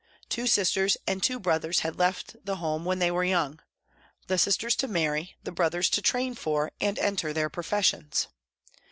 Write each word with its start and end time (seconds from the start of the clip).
Two 0.29 0.47
sisters 0.47 0.97
and 1.05 1.21
two 1.21 1.39
brothers 1.39 1.81
had 1.81 1.99
left 1.99 2.35
the 2.43 2.55
home 2.55 2.85
when 2.85 2.97
they 2.97 3.11
were 3.11 3.23
young 3.23 3.59
the 4.25 4.39
sisters 4.39 4.75
to 4.77 4.87
marry, 4.87 5.37
the 5.43 5.51
brothers 5.51 5.91
to 5.91 6.01
train 6.01 6.33
for 6.33 6.71
and 6.81 6.97
enter 6.97 7.33
their 7.33 7.51
professions. 7.51 8.27